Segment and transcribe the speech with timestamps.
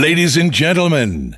[0.00, 1.36] Ladies and gentlemen,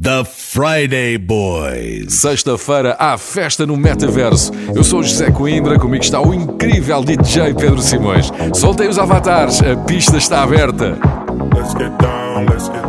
[0.00, 2.14] The Friday Boys.
[2.14, 4.52] Sexta-feira há festa no metaverso.
[4.72, 8.30] Eu sou o José Coimbra, comigo está o incrível DJ Pedro Simões.
[8.54, 10.96] Soltei os avatares, a pista está aberta.
[11.52, 12.87] Let's get down, let's get down.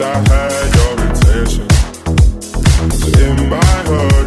[0.00, 1.68] I had your attention.
[2.90, 4.17] So in my heart.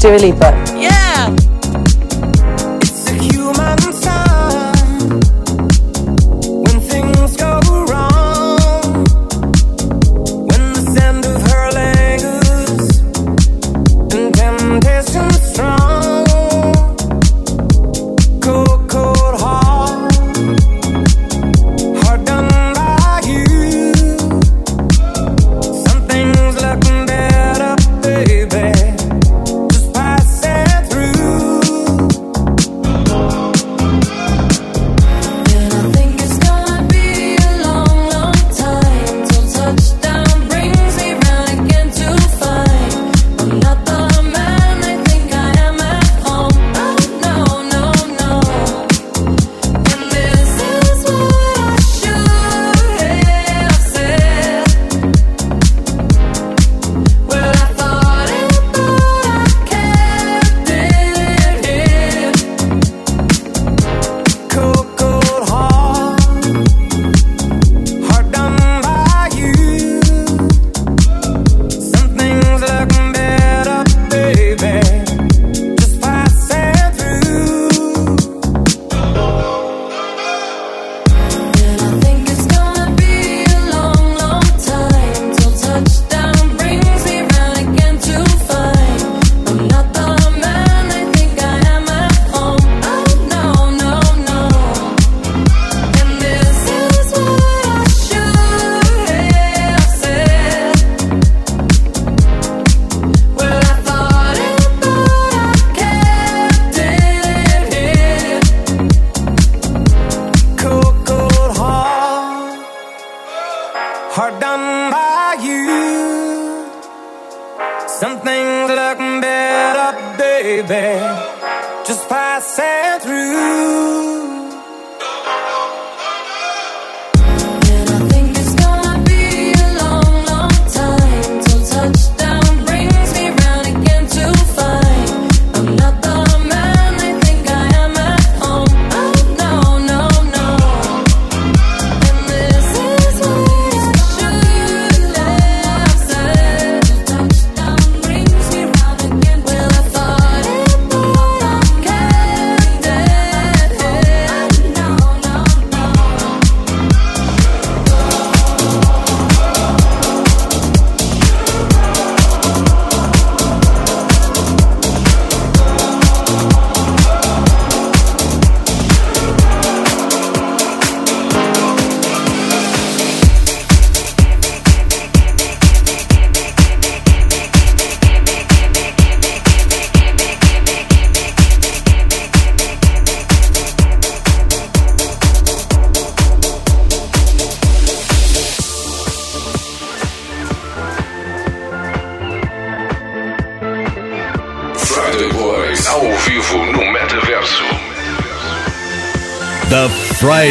[0.00, 0.59] dearly, but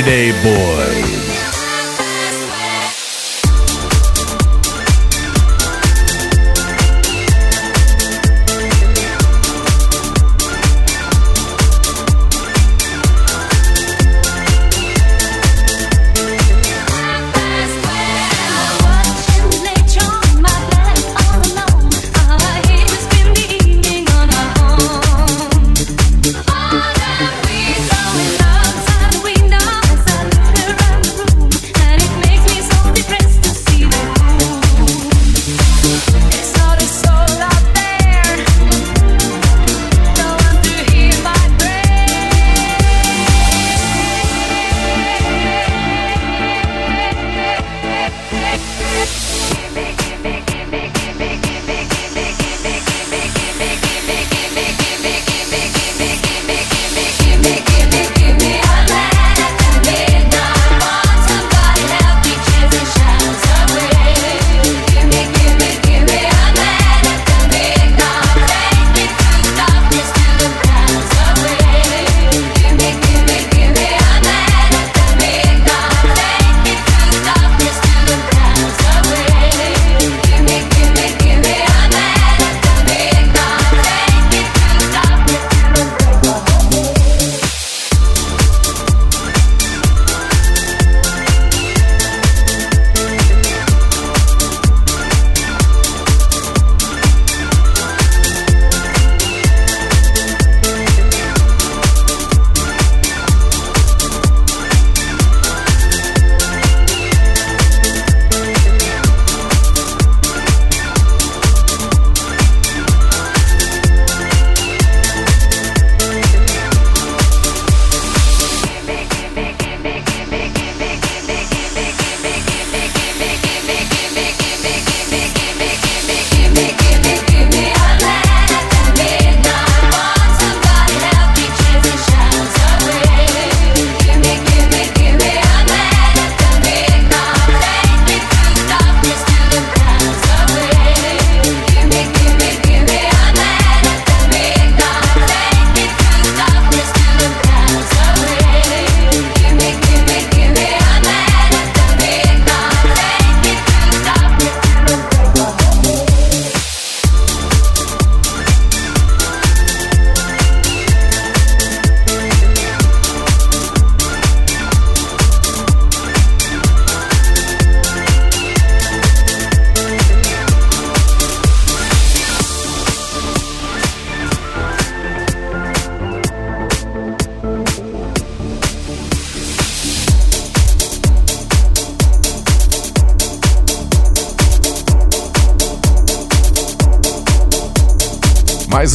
[0.02, 1.19] Friday Boy.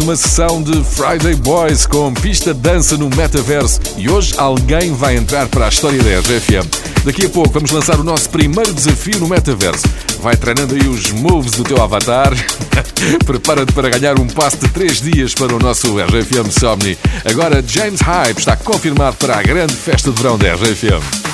[0.04, 5.16] Uma sessão de Friday Boys com pista de dança no metaverso e hoje alguém vai
[5.16, 6.68] entrar para a história da RFM.
[7.04, 9.86] Daqui a pouco vamos lançar o nosso primeiro desafio no metaverso.
[10.20, 12.34] Vai treinando aí os moves do teu avatar.
[13.24, 16.98] Prepara-te para ganhar um passe de 3 dias para o nosso RFM Somni.
[17.24, 21.33] Agora James Hype está confirmado para a grande festa de verão da RFM.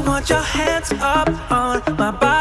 [0.00, 2.39] I want your hands up on my body.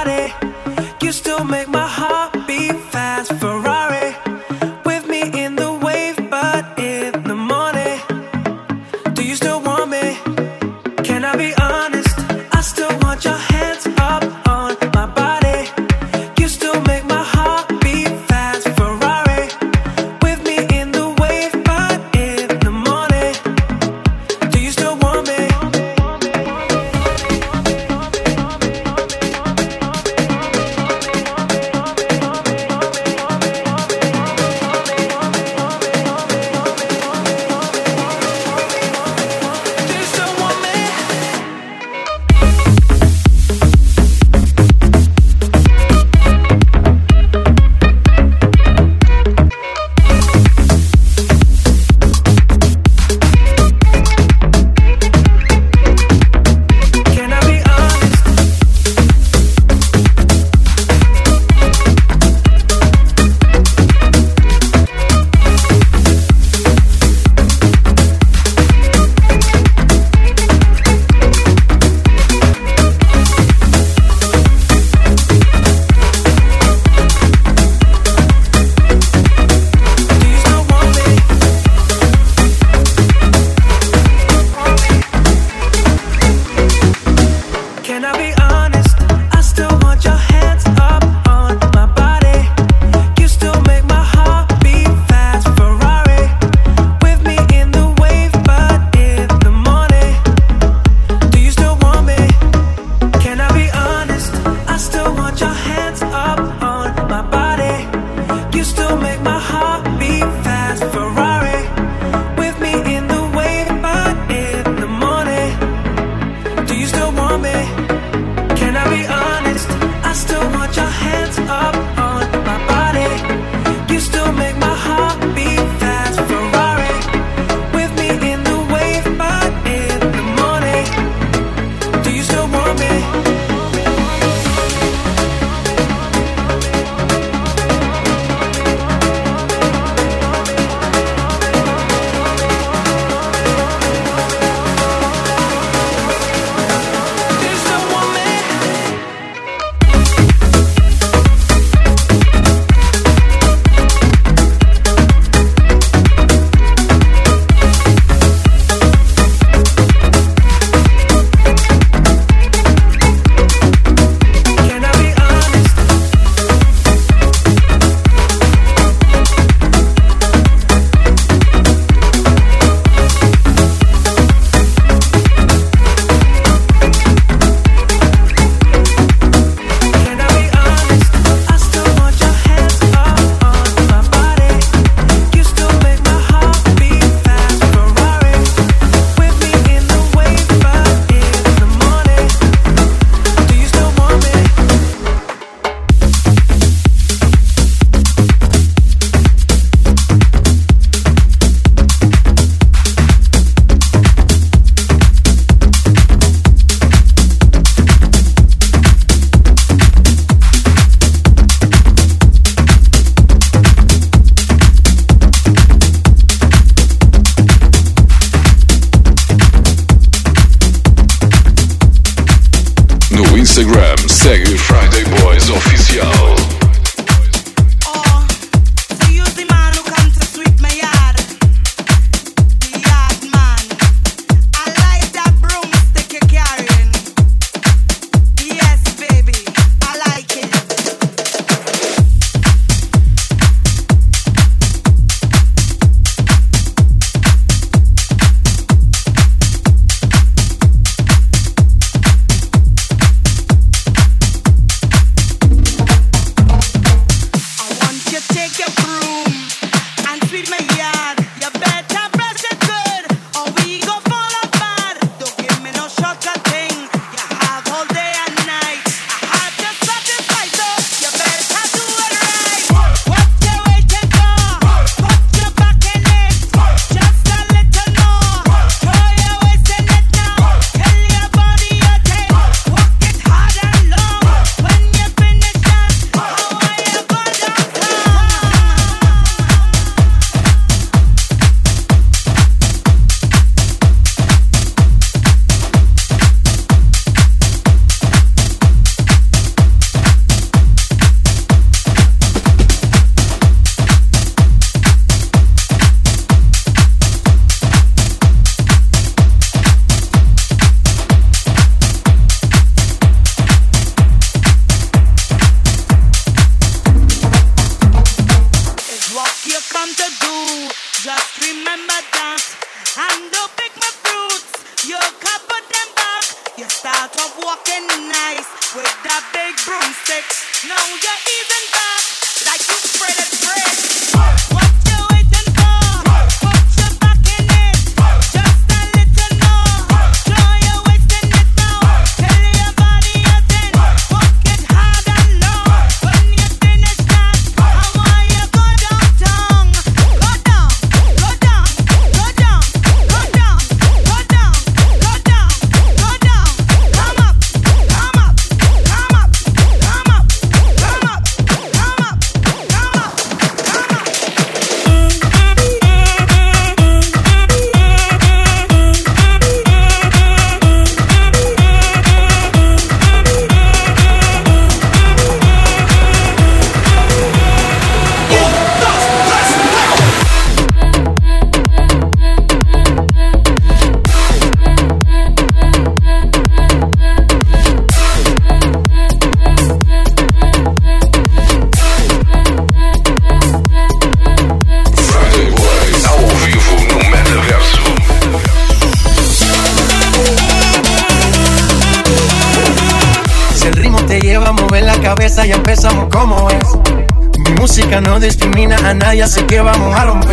[409.21, 410.28] Así que vamos a romper.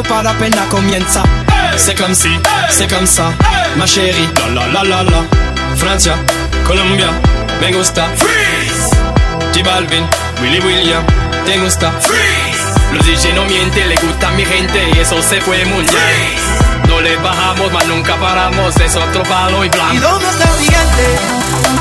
[0.00, 1.22] La fiesta no para apenas comienza.
[1.76, 2.30] C'est comme si,
[2.70, 3.32] c'est comme ça,
[3.76, 4.28] ma chérie.
[4.54, 5.76] La la la la la.
[5.76, 6.14] Francia,
[6.66, 7.08] Colombia,
[7.60, 8.08] me gusta.
[8.16, 8.90] Freeze.
[9.52, 10.06] J Balvin,
[10.40, 11.04] Willy William,
[11.44, 11.92] te gusta.
[12.00, 12.94] Freeze.
[12.94, 16.88] Los DJ no mienten, le gusta a mi gente y eso se fue muy bien.
[16.88, 19.94] No le bajamos, mas nunca paramos, es otro palo y blanco.
[19.94, 21.79] ¿Y dónde está el gigante?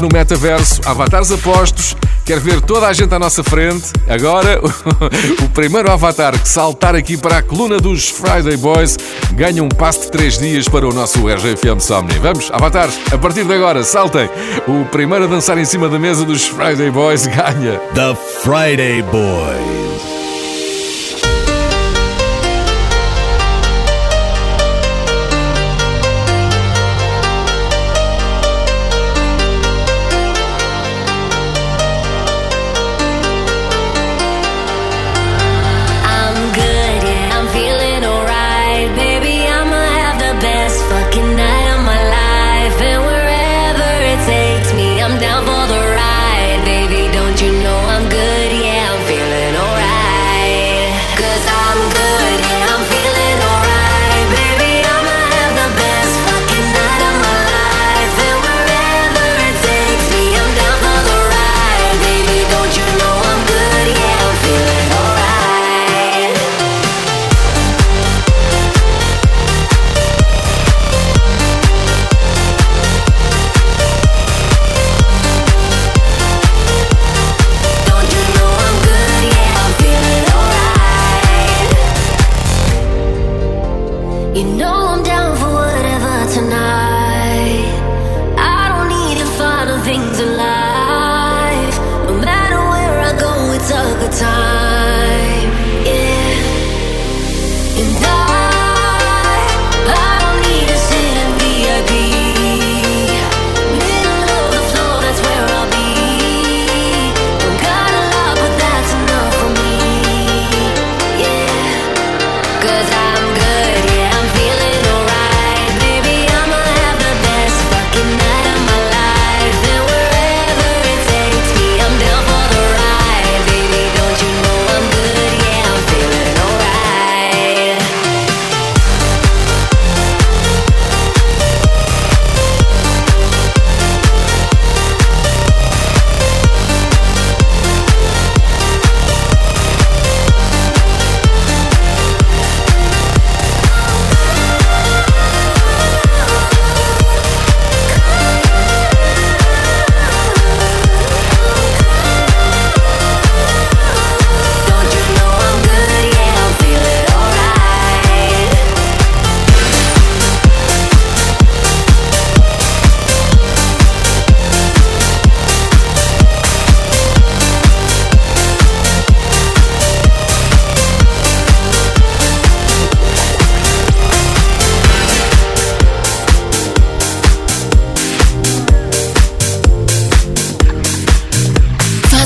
[0.00, 1.96] No metaverso, avatares apostos.
[2.24, 3.90] Quer ver toda a gente à nossa frente?
[4.08, 4.60] Agora,
[5.42, 8.96] o primeiro avatar que saltar aqui para a coluna dos Friday Boys
[9.32, 12.18] ganha um passe de 3 dias para o nosso RGFM Somni.
[12.20, 14.28] Vamos, avatares, a partir de agora, saltem.
[14.68, 17.80] O primeiro a dançar em cima da mesa dos Friday Boys ganha.
[17.94, 19.89] The Friday Boys.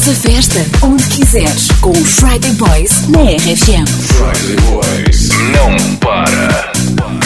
[0.07, 3.87] A festa onde quiseres com o Friday Boys na RFM.
[3.89, 7.24] Friday Boys não para.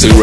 [0.00, 0.18] Sexy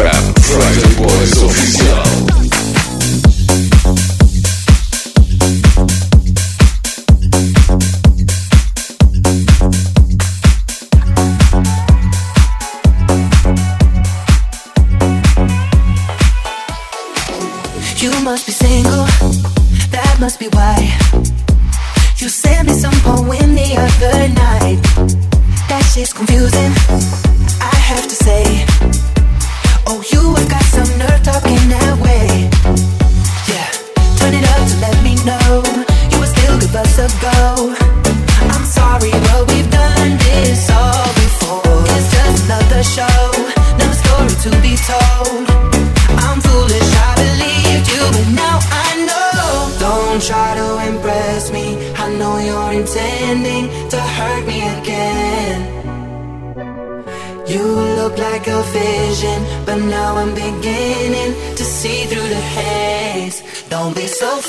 [63.88, 64.47] don't be so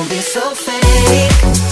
[0.00, 1.69] don't be so fake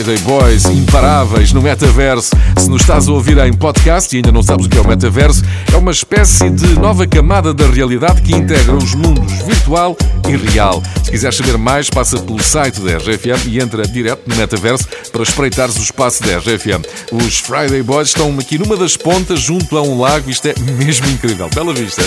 [0.00, 2.30] Friday Boys imparáveis no metaverso.
[2.56, 4.88] Se nos estás a ouvir em podcast e ainda não sabes o que é o
[4.88, 9.94] metaverso, é uma espécie de nova camada da realidade que integra os mundos virtual
[10.26, 10.82] e real.
[11.04, 15.22] Se quiseres saber mais, passa pelo site da RGFM e entra direto no metaverso para
[15.22, 16.82] espreitares o espaço da RGFM.
[17.12, 20.30] Os Friday Boys estão aqui numa das pontas junto a um lago.
[20.30, 21.50] Isto é mesmo incrível.
[21.54, 22.02] Bela vista.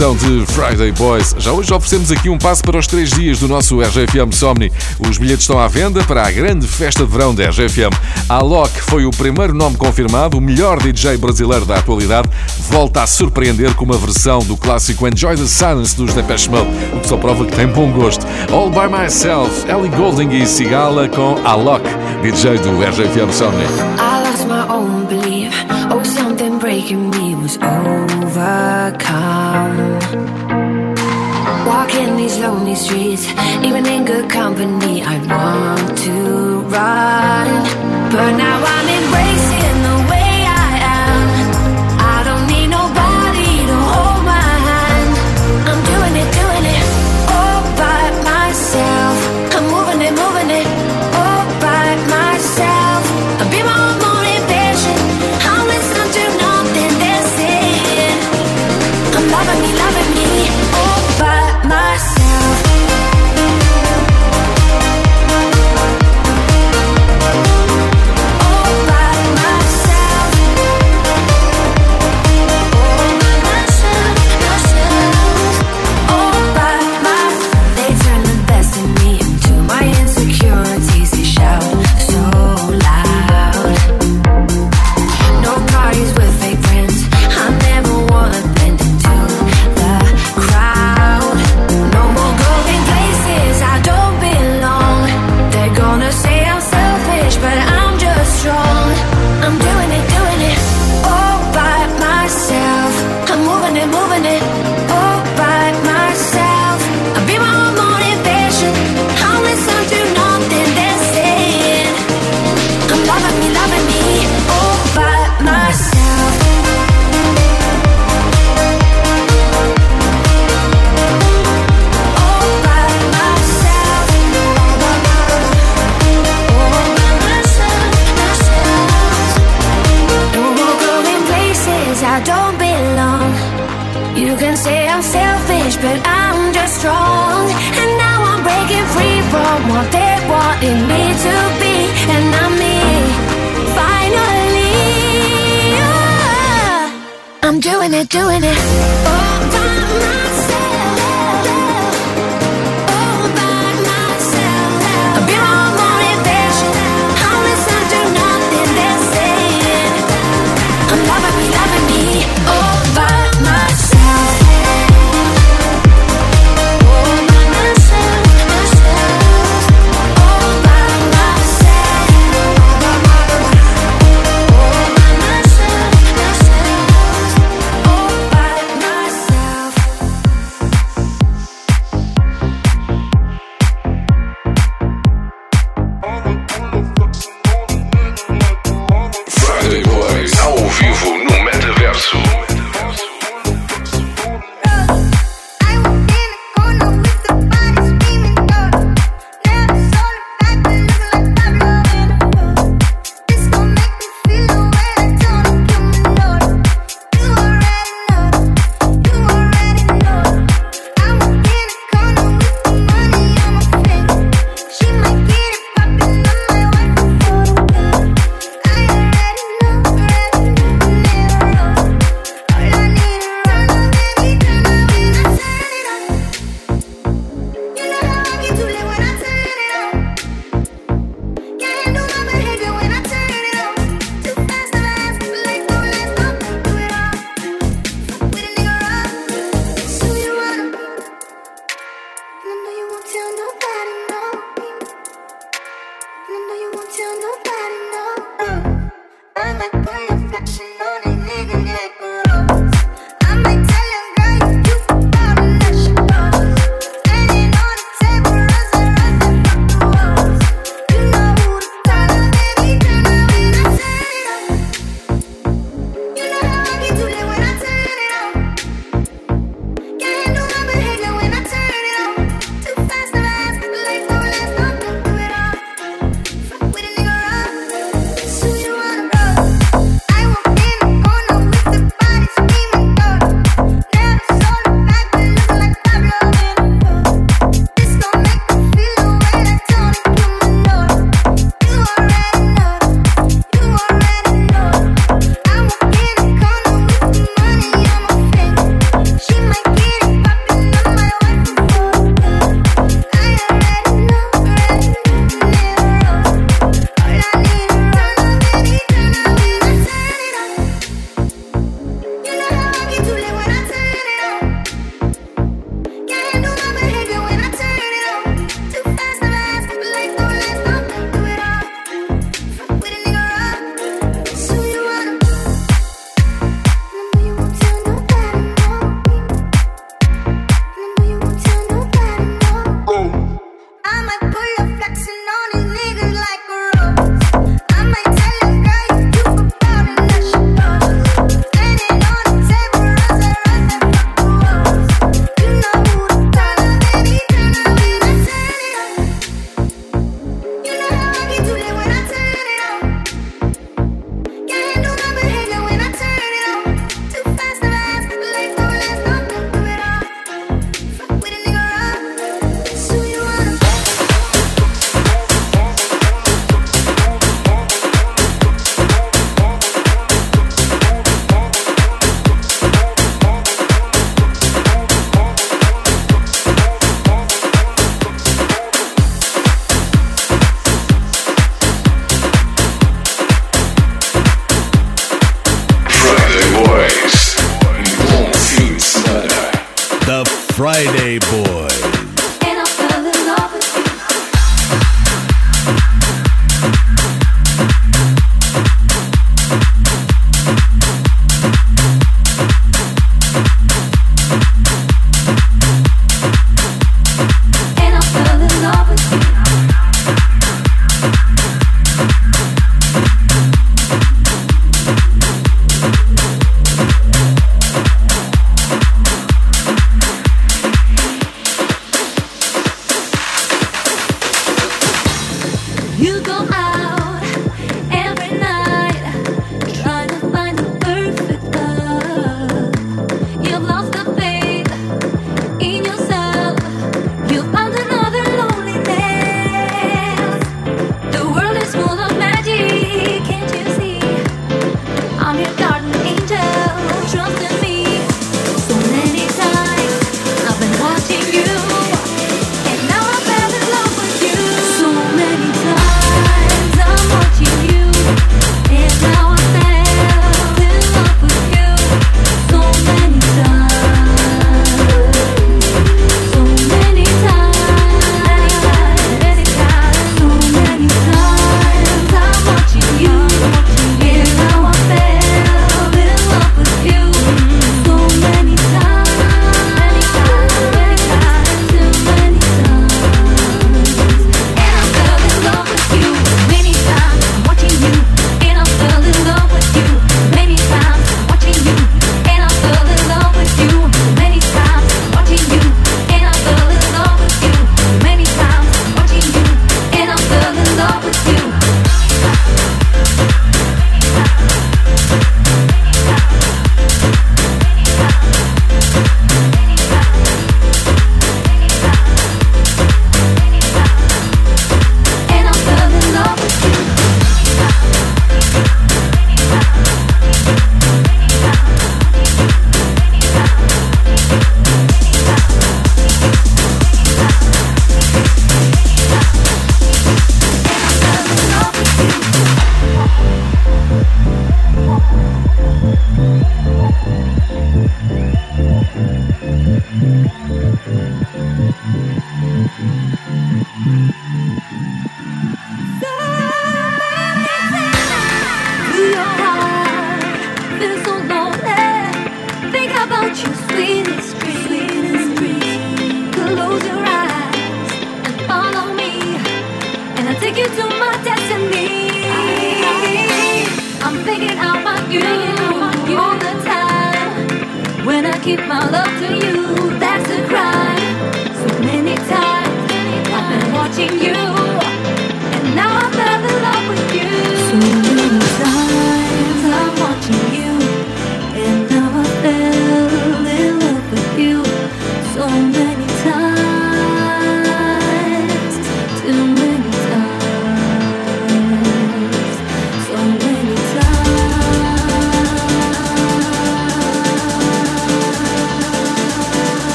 [0.00, 1.34] Sessão de Friday Boys.
[1.38, 4.72] Já hoje oferecemos aqui um passo para os três dias do nosso RGFM Somni.
[4.98, 7.94] Os bilhetes estão à venda para a grande festa de verão da RGFM.
[8.26, 12.30] Alok foi o primeiro nome confirmado, o melhor DJ brasileiro da atualidade,
[12.70, 17.00] volta a surpreender com uma versão do clássico Enjoy the Silence dos Depeche Mode, o
[17.00, 18.26] que só prova que tem bom gosto.
[18.50, 21.84] All By Myself, Ellie Golding e Sigala com Alok,
[22.22, 23.66] DJ do RGFM Somni.
[24.72, 24.90] Oh,
[26.60, 28.70] breaking me was overcome.
[32.40, 33.28] Lonely streets,
[33.62, 37.46] even in good company, I want to run.
[38.10, 39.59] But now I'm embracing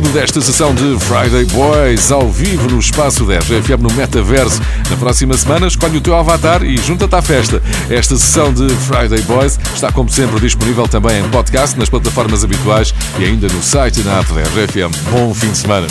[0.00, 4.60] tudo desta sessão de Friday Boys ao vivo no Espaço 10 FM no Metaverso.
[4.88, 7.60] Na próxima semana escolhe o teu avatar e junta-te à festa.
[7.90, 12.94] Esta sessão de Friday Boys está como sempre disponível também em podcast, nas plataformas habituais
[13.18, 15.10] e ainda no site e na app 10 FM.
[15.10, 15.88] Bom fim de semana.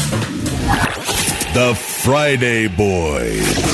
[1.53, 3.66] The Friday Boys.